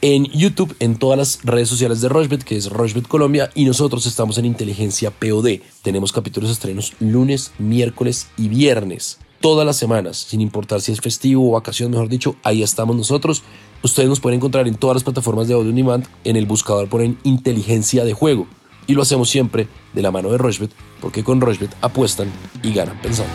En 0.01 0.25
YouTube, 0.25 0.75
en 0.79 0.96
todas 0.98 1.18
las 1.18 1.39
redes 1.44 1.68
sociales 1.68 2.01
de 2.01 2.10
Rochbet, 2.10 2.44
que 2.44 2.56
es 2.56 2.70
Rochbet 2.70 3.08
Colombia, 3.08 3.50
y 3.53 3.65
nosotros 3.65 4.06
estamos 4.06 4.38
en 4.38 4.46
Inteligencia 4.46 5.12
POD. 5.12 5.60
Tenemos 5.82 6.12
capítulos 6.12 6.50
estrenos 6.50 6.94
lunes, 7.00 7.51
miércoles 7.58 8.27
y 8.38 8.48
viernes, 8.48 9.20
todas 9.41 9.65
las 9.65 9.77
semanas, 9.77 10.18
sin 10.18 10.41
importar 10.41 10.82
si 10.82 10.91
es 10.91 11.01
festivo 11.01 11.50
o 11.50 11.53
vacación, 11.53 11.91
mejor 11.91 12.10
dicho, 12.10 12.36
ahí 12.44 12.63
estamos 12.63 12.96
nosotros. 12.96 13.44
Ustedes 13.84 14.10
nos 14.10 14.20
pueden 14.20 14.38
encontrar 14.38 14.68
en 14.68 14.75
todas 14.75 14.96
las 14.96 15.03
plataformas 15.03 15.48
de 15.48 15.53
audio 15.53 15.70
on 15.70 15.75
demand, 15.75 16.08
en 16.24 16.36
el 16.36 16.46
buscador 16.46 16.88
ponen 16.88 17.18
Inteligencia 17.24 18.06
de 18.06 18.13
Juego. 18.13 18.48
Y 18.88 18.94
lo 18.94 19.01
hacemos 19.01 19.29
siempre 19.29 19.68
de 19.94 20.01
la 20.01 20.12
mano 20.12 20.32
de 20.32 20.38
Rochbet, 20.38 20.72
porque 21.01 21.24
con 21.24 21.41
Rochbet 21.41 21.75
apuestan 21.82 22.32
y 22.63 22.74
ganan 22.74 23.00
pensando. 23.01 23.32